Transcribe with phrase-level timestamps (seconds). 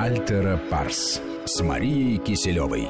[0.00, 2.88] Альтера Парс с Марией Киселевой.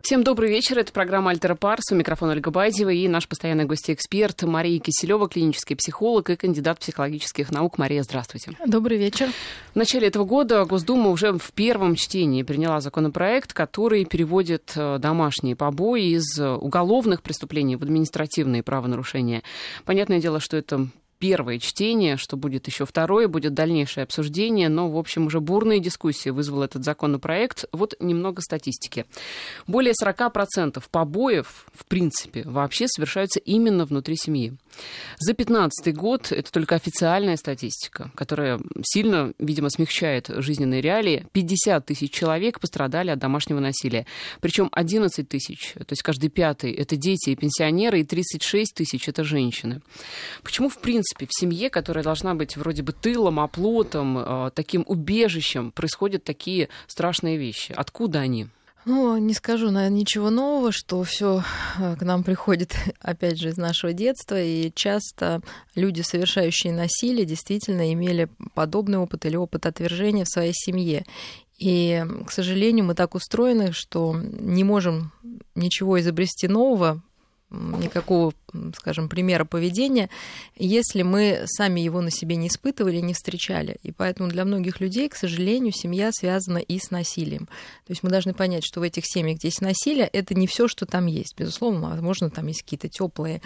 [0.00, 0.78] Всем добрый вечер.
[0.78, 1.90] Это программа «Альтера Парс».
[1.90, 7.50] У микрофона Ольга Бадьева и наш постоянный гость-эксперт Мария Киселева, клинический психолог и кандидат психологических
[7.50, 7.78] наук.
[7.78, 8.52] Мария, здравствуйте.
[8.64, 9.28] Добрый вечер.
[9.72, 15.56] В начале этого года Госдума уже в первом чтении приняла законопроект, который переводит э, домашние
[15.56, 19.42] побои из уголовных преступлений в административные правонарушения.
[19.84, 20.86] Понятное дело, что это
[21.18, 26.30] первое чтение, что будет еще второе, будет дальнейшее обсуждение, но, в общем, уже бурные дискуссии
[26.30, 27.64] вызвал этот законопроект.
[27.72, 29.06] Вот немного статистики.
[29.66, 34.54] Более 40% побоев, в принципе, вообще совершаются именно внутри семьи.
[35.18, 42.12] За 2015 год, это только официальная статистика, которая сильно, видимо, смягчает жизненные реалии, 50 тысяч
[42.12, 44.06] человек пострадали от домашнего насилия.
[44.40, 49.24] Причем 11 тысяч, то есть каждый пятый, это дети и пенсионеры, и 36 тысяч это
[49.24, 49.80] женщины.
[50.42, 55.72] Почему, в принципе, в семье, которая должна быть вроде бы тылом, оплотом, э, таким убежищем,
[55.72, 57.72] происходят такие страшные вещи?
[57.76, 58.48] Откуда они?
[58.88, 61.42] Ну, не скажу, наверное, ничего нового, что все
[61.76, 65.40] э, к нам приходит, опять же, из нашего детства, и часто
[65.74, 71.04] люди, совершающие насилие, действительно имели подобный опыт или опыт отвержения в своей семье.
[71.58, 75.10] И, к сожалению, мы так устроены, что не можем
[75.56, 77.02] ничего изобрести нового,
[77.50, 78.32] никакого,
[78.74, 80.10] скажем, примера поведения,
[80.56, 83.78] если мы сами его на себе не испытывали, не встречали.
[83.82, 87.46] И поэтому для многих людей, к сожалению, семья связана и с насилием.
[87.86, 90.66] То есть мы должны понять, что в этих семьях, где есть насилие, это не все,
[90.68, 91.34] что там есть.
[91.36, 93.40] Безусловно, возможно, там есть какие-то теплые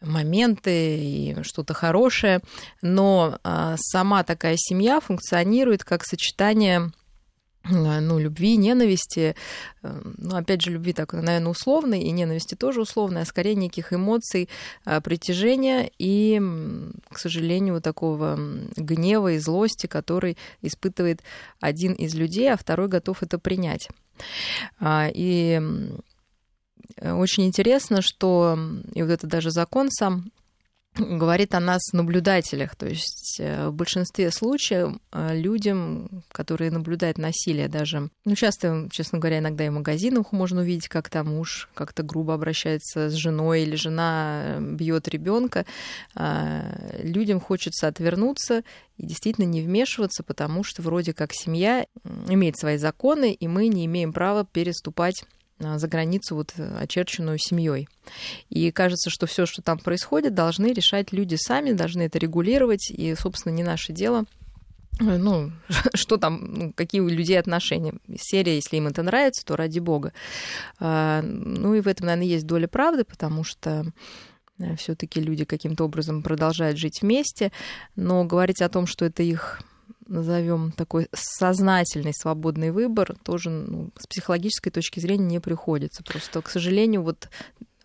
[0.00, 2.40] моменты и что-то хорошее,
[2.82, 6.92] но а, сама такая семья функционирует как сочетание
[7.70, 9.34] ну, любви, ненависти,
[9.82, 13.92] э, ну, опять же, любви так, наверное, условной, и ненависти тоже условной, а скорее неких
[13.92, 14.48] эмоций
[14.84, 16.40] э, притяжения и,
[17.08, 18.38] к сожалению, такого
[18.76, 21.22] гнева и злости, который испытывает
[21.60, 23.88] один из людей, а второй готов это принять.
[24.78, 25.60] А, и
[27.00, 28.58] очень интересно, что,
[28.92, 30.30] и вот это даже закон сам
[30.98, 32.76] говорит о нас наблюдателях.
[32.76, 39.18] То есть э, в большинстве случаев э, людям, которые наблюдают насилие даже, ну, часто, честно
[39.18, 43.62] говоря, иногда и в магазинах можно увидеть, как там муж как-то грубо обращается с женой
[43.62, 45.66] или жена э, бьет ребенка,
[47.02, 48.62] людям хочется отвернуться
[48.96, 51.86] и действительно не вмешиваться, потому что вроде как семья
[52.28, 55.26] имеет свои законы, и мы не имеем права переступать а,
[55.78, 57.88] за границу, вот, э, очерченную семьей.
[58.50, 63.14] И кажется, что все, что там происходит, должны решать люди сами, должны это регулировать, и,
[63.14, 64.24] собственно, не наше дело
[65.00, 65.52] э, ну,
[65.94, 67.94] что там, ну, какие у людей отношения.
[68.16, 70.12] Серия, если им это нравится, то ради бога.
[70.78, 73.86] А, ну и в этом, наверное, есть доля правды, потому что
[74.58, 77.52] э, все-таки люди каким-то образом продолжают жить вместе,
[77.96, 79.62] но говорить о том, что это их
[80.06, 86.02] назовем такой сознательный свободный выбор, тоже ну, с психологической точки зрения не приходится.
[86.02, 87.28] Просто, к сожалению, вот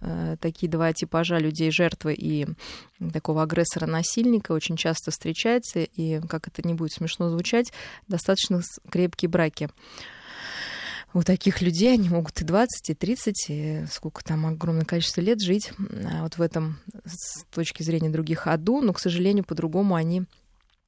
[0.02, 2.48] э, такие два типажа людей жертвы и
[3.14, 7.72] такого агрессора-насильника очень часто встречаются, и, как это не будет смешно звучать,
[8.08, 9.70] достаточно крепкие браки.
[11.12, 15.42] У таких людей они могут и 20, и 30, и сколько там огромное количество лет
[15.42, 15.72] жить
[16.06, 20.26] а вот в этом с точки зрения других аду, но, к сожалению, по-другому они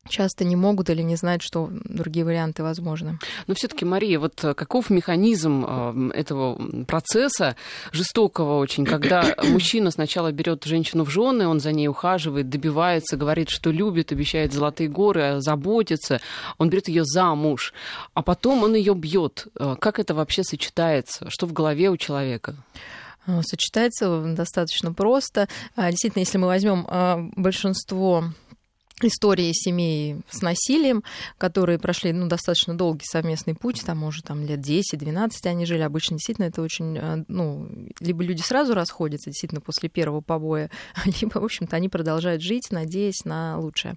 [0.09, 3.19] часто не могут или не знают, что другие варианты возможны.
[3.47, 7.56] Но все-таки, Мария, вот э, каков механизм э, этого процесса
[7.91, 13.50] жестокого очень, когда мужчина сначала берет женщину в жены, он за ней ухаживает, добивается, говорит,
[13.50, 16.19] что любит, обещает золотые горы, заботится,
[16.57, 17.73] он берет ее замуж,
[18.13, 19.47] а потом он ее бьет.
[19.59, 21.29] Э, как это вообще сочетается?
[21.29, 22.56] Что в голове у человека?
[23.44, 25.47] Сочетается достаточно просто.
[25.75, 28.23] А, действительно, если мы возьмем большинство
[29.06, 31.03] истории семей с насилием,
[31.38, 35.81] которые прошли ну, достаточно долгий совместный путь, там, может, там, лет 10-12 они жили.
[35.81, 37.69] Обычно действительно это очень, э, ну,
[38.00, 40.69] либо люди сразу расходятся, действительно, после первого побоя,
[41.22, 43.95] либо, в общем-то, они продолжают жить, надеясь на лучшее.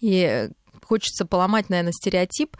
[0.00, 0.50] И
[0.82, 2.56] хочется поломать, наверное, стереотип,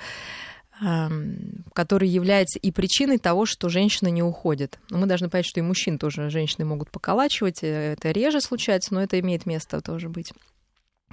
[0.83, 4.79] эм, который является и причиной того, что женщина не уходит.
[4.91, 8.95] Но мы должны понять, что и мужчин тоже женщины могут поколачивать, э, это реже случается,
[8.95, 10.33] но это имеет место тоже быть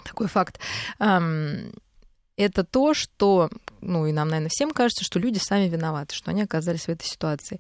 [0.03, 0.59] такой факт.
[2.35, 6.41] Это то, что, ну и нам, наверное, всем кажется, что люди сами виноваты, что они
[6.41, 7.59] оказались в этой ситуации.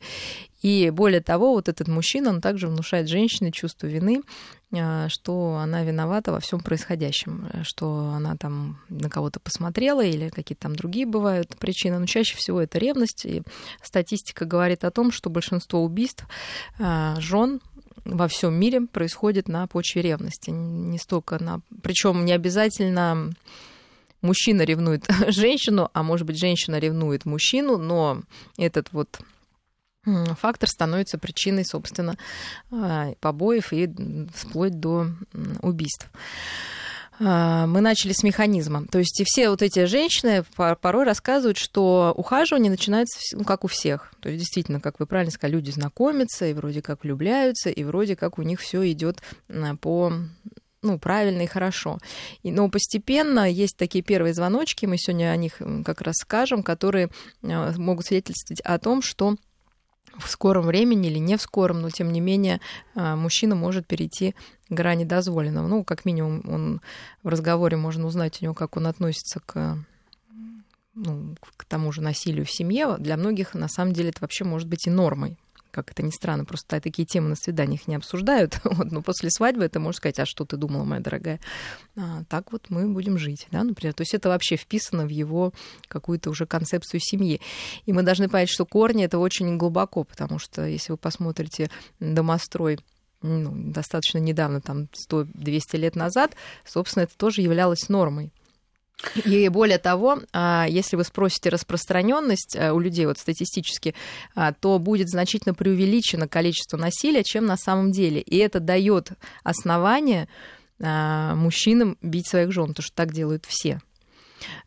[0.63, 4.23] И более того, вот этот мужчина, он также внушает женщине чувство вины,
[4.71, 10.63] а, что она виновата во всем происходящем, что она там на кого-то посмотрела или какие-то
[10.63, 11.99] там другие бывают причины.
[11.99, 13.25] Но чаще всего это ревность.
[13.25, 13.43] И
[13.83, 16.25] статистика говорит о том, что большинство убийств
[16.79, 17.61] а, жен
[18.05, 20.49] во всем мире происходит на почве ревности.
[20.49, 21.61] Не столько на...
[21.81, 23.31] Причем не обязательно
[24.21, 28.21] мужчина ревнует женщину, а может быть, женщина ревнует мужчину, но
[28.57, 29.19] этот вот
[30.05, 32.17] фактор становится причиной, собственно,
[32.71, 33.89] а, побоев и
[34.33, 35.07] вплоть до
[35.61, 36.09] убийств.
[37.19, 38.85] А, мы начали с механизма.
[38.87, 43.67] То есть и все вот эти женщины порой рассказывают, что ухаживание начинается, ну, как у
[43.67, 44.11] всех.
[44.19, 48.15] То есть действительно, как вы правильно сказали, люди знакомятся и вроде как влюбляются, и вроде
[48.15, 49.21] как у них все идет
[49.81, 50.13] по
[50.83, 51.97] ну, правильно и хорошо.
[52.43, 57.09] И, но постепенно есть такие первые звоночки, мы сегодня о них как раз скажем, которые
[57.41, 59.37] а, могут свидетельствовать о том, что
[60.17, 62.61] в скором времени или не в скором, но тем не менее
[62.95, 64.35] а, мужчина может перейти
[64.69, 65.67] грани дозволенного.
[65.67, 66.81] Ну, как минимум, он
[67.23, 69.77] в разговоре можно узнать у него, как он относится к
[70.95, 74.67] ну, к тому же насилию в семье, для многих на самом деле это вообще может
[74.67, 75.39] быть и нормой
[75.73, 78.59] как это ни странно, просто такие темы на свиданиях не обсуждают.
[78.73, 81.39] Вот, но после свадьбы это можно сказать, а что ты думала, моя дорогая?
[81.95, 83.93] А, так вот мы будем жить, да, например.
[83.93, 85.53] То есть это вообще вписано в его
[85.87, 87.39] какую-то уже концепцию семьи.
[87.85, 92.79] И мы должны понять, что корни это очень глубоко, потому что если вы посмотрите домострой
[93.21, 96.35] ну, достаточно недавно, там 100-200 лет назад,
[96.65, 98.31] собственно, это тоже являлось нормой.
[99.25, 103.95] И более того, а, если вы спросите распространенность э, у людей вот статистически,
[104.35, 108.21] а, то будет значительно преувеличено количество насилия, чем на самом деле.
[108.21, 109.11] И это дает
[109.43, 110.29] основание
[110.81, 113.81] а, мужчинам бить своих жен, потому что так делают все.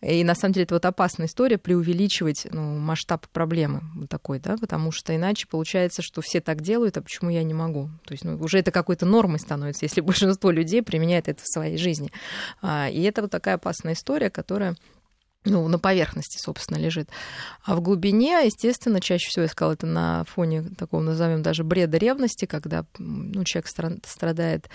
[0.01, 4.57] И на самом деле это вот опасная история преувеличивать ну, масштаб проблемы вот такой, да,
[4.57, 7.91] потому что иначе получается, что все так делают, а почему я не могу?
[8.05, 11.77] То есть ну, уже это какой-то нормой становится, если большинство людей применяет это в своей
[11.77, 12.11] жизни.
[12.63, 14.77] А, и это вот такая опасная история, которая
[15.47, 17.09] ну, на поверхности, собственно, лежит.
[17.65, 21.99] А в глубине, естественно, чаще всего я сказала, это на фоне такого, назовем даже бреда
[21.99, 23.69] ревности, когда ну, человек
[24.05, 24.69] страдает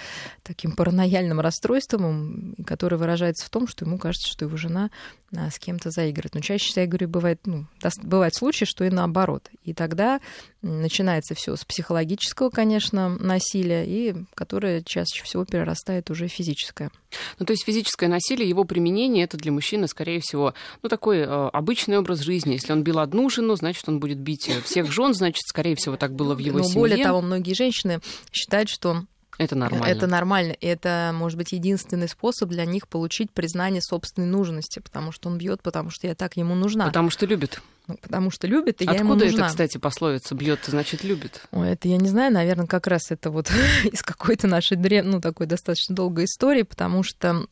[0.44, 4.90] таким паранояльным расстройством, который выражается в том, что ему кажется, что его жена
[5.36, 6.36] а, с кем-то заигрывает.
[6.36, 7.68] Но чаще всего, я говорю, бывает, ну,
[8.04, 9.50] бывают случаи, что и наоборот.
[9.64, 10.20] И тогда
[10.62, 16.92] начинается все с психологического, конечно, насилия, и которое чаще всего перерастает уже в физическое.
[17.40, 21.25] Ну, то есть физическое насилие, его применение, это для мужчины, скорее всего, ну, такой э,
[21.25, 22.54] обычный образ жизни.
[22.54, 26.13] Если он бил одну жену, значит, он будет бить всех жен, значит, скорее всего, так
[26.13, 26.80] было в его Но семье.
[26.80, 28.00] Более того, многие женщины
[28.31, 29.04] считают, что
[29.44, 29.86] это нормально.
[29.86, 30.56] Это нормально.
[30.62, 35.62] Это, может быть, единственный способ для них получить признание собственной нужности, потому что он бьет,
[35.62, 36.86] потому что я так ему нужна.
[36.86, 37.62] Потому что любит.
[37.88, 39.40] Ну, потому что любит, и Откуда я ему нужна.
[39.40, 41.42] это, кстати, пословица бьет, значит, любит?
[41.52, 43.52] Ой, это я не знаю, наверное, как раз это вот
[43.84, 45.06] из какой-то нашей древ...
[45.06, 47.48] ну, такой достаточно долгой истории, потому что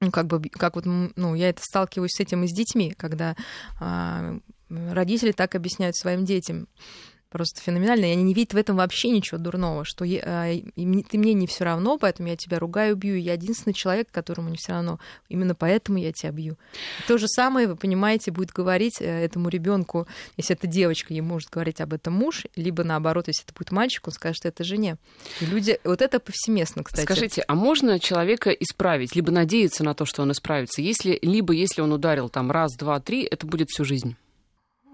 [0.00, 3.34] ну, как бы, как вот, ну, я это сталкиваюсь с этим и с детьми, когда
[3.80, 4.38] а,
[4.68, 6.68] родители так объясняют своим детям,
[7.30, 11.18] просто феноменально, и они не видят в этом вообще ничего дурного, что я, а, ты
[11.18, 14.72] мне не все равно, поэтому я тебя ругаю, бью, я единственный человек, которому не все
[14.72, 14.98] равно,
[15.28, 16.56] именно поэтому я тебя бью.
[17.06, 21.50] То же самое, вы понимаете, будет говорить э, этому ребенку, если это девочка, ей может
[21.50, 24.96] говорить об этом муж, либо наоборот, если это будет мальчик, он скажет это жене.
[25.40, 27.04] И люди, вот это повсеместно, кстати.
[27.04, 31.82] Скажите, а можно человека исправить, либо надеяться на то, что он исправится, если, либо если
[31.82, 34.16] он ударил там раз, два, три, это будет всю жизнь?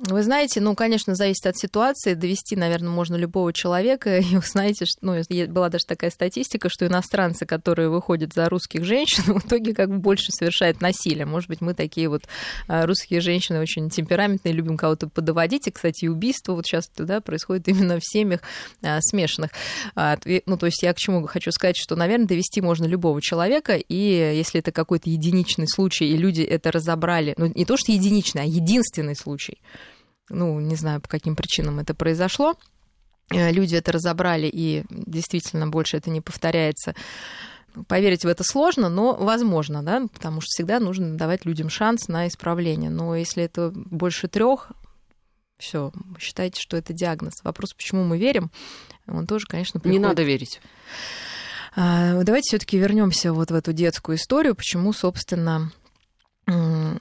[0.06, 2.12] Вы знаете, ну, конечно, зависит от ситуации.
[2.12, 4.18] Довести, наверное, можно любого человека.
[4.18, 5.18] И вы знаете, что, ну,
[5.48, 9.98] была даже такая статистика, что иностранцы, которые выходят за русских женщин, в итоге как бы
[9.98, 11.24] больше совершают насилие.
[11.24, 12.24] Может быть, мы такие вот
[12.68, 15.68] а, русские женщины очень темпераментные, любим кого-то подоводить.
[15.68, 18.40] И, кстати, убийство вот сейчас да, происходит именно в семьях
[18.82, 19.52] а, смешанных.
[19.94, 23.76] А, ну, то есть я к чему хочу сказать, что, наверное, довести можно любого человека,
[23.76, 28.42] и если это какой-то единичный случай, и люди это разобрали, ну, не то, что единичный,
[28.42, 29.58] а единственный случай,
[30.28, 32.54] ну, не знаю, по каким причинам это произошло.
[33.31, 36.95] Э, люди это разобрали, и действительно больше это не повторяется.
[37.88, 42.28] Поверить в это сложно, но возможно, да, потому что всегда нужно давать людям шанс на
[42.28, 42.90] исправление.
[42.90, 44.71] Но если это больше трех,
[45.59, 47.35] все, считайте, что это диагноз.
[47.43, 48.50] Вопрос, почему мы верим,
[49.07, 50.00] он тоже, конечно, приходит.
[50.00, 50.61] Не надо верить.
[51.76, 55.73] А, давайте все-таки вернемся вот в эту детскую историю, почему, собственно,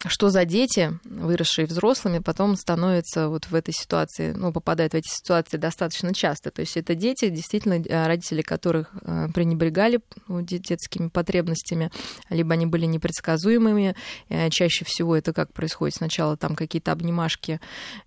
[0.07, 5.09] что за дети, выросшие взрослыми, потом становятся вот в этой ситуации, ну, попадают в эти
[5.09, 6.50] ситуации достаточно часто.
[6.50, 11.91] То есть это дети, действительно, э, родители которых э, пренебрегали ну, детскими потребностями,
[12.29, 13.95] либо они были непредсказуемыми.
[14.29, 15.95] Э, чаще всего это как происходит?
[15.95, 17.59] Сначала там какие-то обнимашки,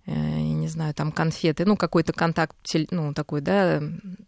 [0.05, 2.55] я не знаю, там конфеты, ну, какой-то контакт,
[2.91, 3.81] ну, такой, да,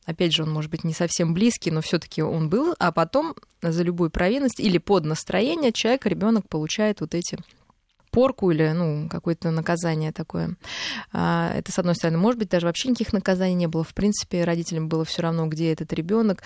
[0.05, 3.35] опять же, он может быть не совсем близкий, но все таки он был, а потом
[3.61, 7.37] за любую провинность или под настроение человек, ребенок получает вот эти
[8.11, 10.55] порку или ну, какое-то наказание такое.
[11.11, 12.17] А, это с одной стороны.
[12.17, 13.83] Может быть, даже вообще никаких наказаний не было.
[13.83, 16.43] В принципе, родителям было все равно, где этот ребенок.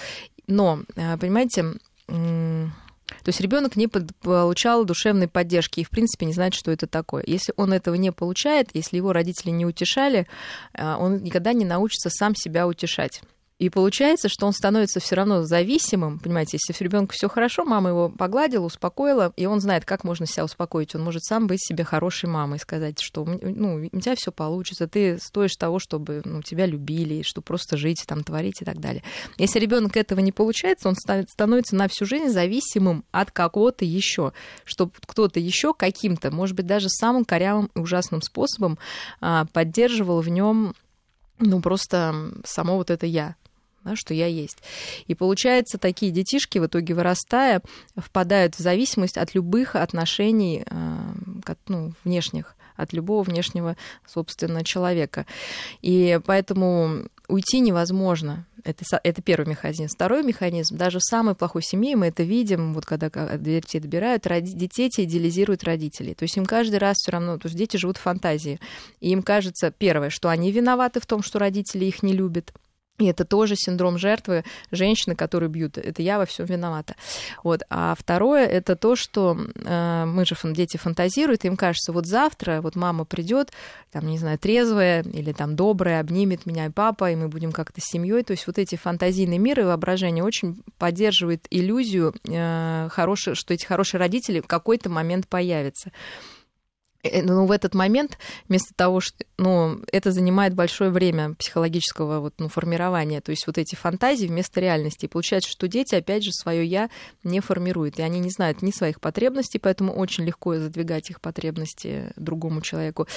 [0.48, 1.66] Но, а, понимаете,
[2.08, 7.24] То есть ребенок не получал душевной поддержки и, в принципе, не знает, что это такое.
[7.26, 10.28] Если он этого не получает, если его родители не утешали,
[10.74, 13.22] а, он никогда не научится сам себя утешать.
[13.60, 16.20] И получается, что он становится все равно зависимым.
[16.20, 20.26] Понимаете, если у ребенка все хорошо, мама его погладила, успокоила, и он знает, как можно
[20.26, 20.96] себя успокоить.
[20.96, 25.18] Он может сам быть себе хорошей мамой, сказать, что ну, у тебя все получится, ты
[25.20, 29.04] стоишь того, чтобы ну, тебя любили, что просто жить, там, творить и так далее.
[29.38, 34.34] Если ребенок этого не получается, он становится на всю жизнь зависимым от какого-то еще,
[34.66, 38.78] чтобы кто-то еще каким-то, может быть, даже самым корявым и ужасным способом
[39.22, 40.76] а, поддерживал в нем
[41.40, 43.36] ну, просто само вот это я,
[43.84, 44.58] да, что я есть.
[45.08, 47.62] И получается, такие детишки, в итоге вырастая,
[47.96, 55.26] впадают в зависимость от любых отношений э, ну, внешних от любого внешнего, собственно, человека.
[55.82, 58.46] И поэтому уйти невозможно.
[58.64, 59.88] Это, это первый механизм.
[59.88, 64.54] Второй механизм, даже в самой плохой семье, мы это видим, вот когда детей добирают, роди,
[64.54, 66.14] детей идеализируют родителей.
[66.14, 68.60] То есть им каждый раз все равно, то есть дети живут в фантазии.
[69.02, 72.54] И им кажется, первое, что они виноваты в том, что родители их не любят.
[73.00, 75.80] И это тоже синдром жертвы женщины, которую бьют.
[75.80, 76.96] Это я во всем виновата.
[77.44, 77.64] Вот.
[77.72, 82.76] А второе это то, что э, мы же дети фантазируют, им кажется, вот завтра вот
[82.76, 83.52] мама придет,
[83.92, 87.82] там, не знаю, трезвая или там добрая, обнимет меня и папа, и мы будем как-то
[87.82, 88.24] семьей.
[88.24, 93.66] То есть вот эти фантазийные миры и воображение очень поддерживают иллюзию, э, хорошие, что эти
[93.66, 95.92] хорошие родители в какой-то момент появятся.
[97.04, 98.18] Э, ну, в этот момент,
[98.48, 103.58] вместо того, что, ну, это занимает большое время психологического вот, ну, формирования, то есть вот
[103.58, 105.06] эти фантазии вместо реальности.
[105.06, 106.90] И получается, что дети, опять же, свое я
[107.24, 112.14] не формируют, и они не знают ни своих потребностей, поэтому очень легко задвигать их потребности
[112.16, 113.08] другому человеку.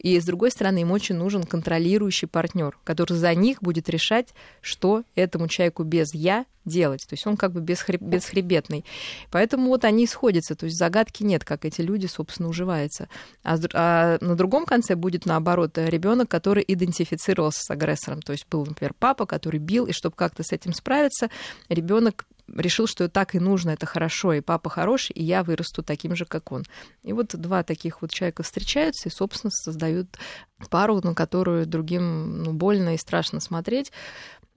[0.00, 4.28] И с другой стороны, им очень нужен контролирующий партнер, который за них будет решать,
[4.62, 7.04] что этому человеку без я делать.
[7.08, 8.00] То есть он как бы бесхреб...
[8.00, 8.84] бесхребетный.
[9.30, 10.54] Поэтому вот они сходятся.
[10.54, 13.08] То есть загадки нет, как эти люди, собственно, уживаются.
[13.42, 18.22] А, а на другом конце будет, наоборот, ребенок, который идентифицировался с агрессором.
[18.22, 21.28] То есть был, например, папа, который бил, и чтобы как-то с этим справиться,
[21.68, 26.16] ребенок решил, что так и нужно, это хорошо, и папа хороший, и я вырасту таким
[26.16, 26.64] же, как он.
[27.02, 30.08] И вот два таких вот человека встречаются и, собственно, создают
[30.68, 33.92] пару, на которую другим ну, больно и страшно смотреть.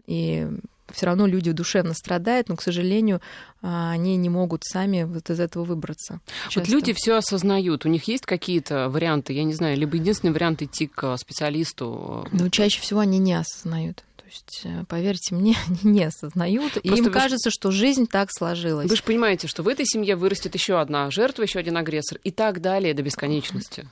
[0.05, 0.47] И
[0.91, 3.21] все равно люди душевно страдают, но, к сожалению,
[3.61, 6.19] а, они не могут сами вот из этого выбраться.
[6.49, 6.59] Часто.
[6.59, 10.61] Вот люди все осознают, у них есть какие-то варианты, я не знаю, либо единственный вариант
[10.61, 12.27] идти к специалисту?
[12.31, 14.03] Но чаще всего они не осознают
[14.33, 16.77] есть, э, поверьте мне, не осознают.
[16.77, 18.89] и им кажется, что жизнь так сложилась.
[18.89, 22.31] Вы же понимаете, что в этой семье вырастет еще одна жертва, еще один агрессор и
[22.31, 23.87] так далее до бесконечности.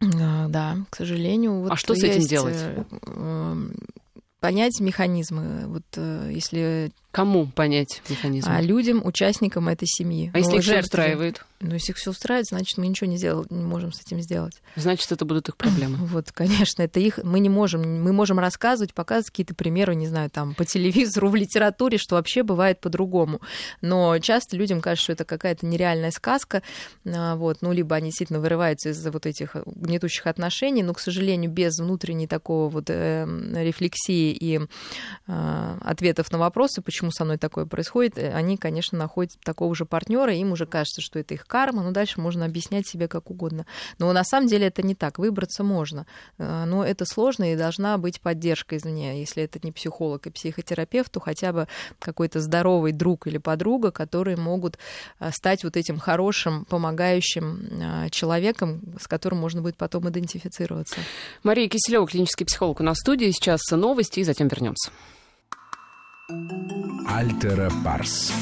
[0.00, 1.60] Да, к сожалению.
[1.60, 2.56] Вот а что с этим делать?
[3.06, 3.56] Э,
[4.40, 5.66] понять механизмы.
[5.66, 8.48] Вот э, если Кому понять механизм?
[8.50, 10.32] А людям, участникам этой семьи.
[10.34, 11.44] А если их все устраивает?
[11.60, 14.60] Ну, если их все устраивает, значит, мы ничего не, сделали, не можем с этим сделать.
[14.74, 15.98] Значит, это будут их проблемы.
[16.14, 17.18] Вот, конечно, это их.
[17.22, 18.02] Мы не можем.
[18.02, 22.42] Мы можем рассказывать, показывать какие-то примеры, не знаю, там, по телевизору, в литературе, что вообще
[22.42, 23.40] бывает по-другому.
[23.80, 26.62] Но часто людям кажется, что это какая-то нереальная сказка.
[27.06, 31.50] А, вот, ну, либо они действительно вырываются из вот этих гнетущих отношений, но, к сожалению,
[31.50, 34.60] без внутренней такого вот э, рефлексии и
[35.28, 39.74] э, ответов на вопросы, почему почему со мной такое происходит, э, они, конечно, находят такого
[39.74, 43.30] же партнера, им уже кажется, что это их карма, но дальше можно объяснять себе как
[43.30, 43.66] угодно.
[43.98, 46.06] Но на самом деле это не так, выбраться можно,
[46.38, 49.20] э, но это сложно и должна быть поддержка извне.
[49.20, 51.68] Если это не психолог и психотерапевт, то хотя бы
[51.98, 54.78] какой-то здоровый друг или подруга, которые могут
[55.20, 60.96] э, стать вот этим хорошим, помогающим человеком, с которым можно будет потом идентифицироваться.
[61.42, 63.30] Мария Киселева, клинический психолог у нас в студии.
[63.30, 64.90] Сейчас новости и затем вернемся.
[67.06, 68.32] Альтера Парс.